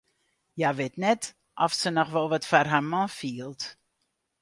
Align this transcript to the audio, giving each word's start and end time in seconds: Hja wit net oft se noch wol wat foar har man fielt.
Hja 0.57 0.69
wit 0.77 0.95
net 1.03 1.23
oft 1.63 1.77
se 1.83 1.89
noch 1.93 2.13
wol 2.15 2.29
wat 2.31 2.47
foar 2.49 2.67
har 2.73 2.85
man 2.91 3.09
fielt. 3.19 3.61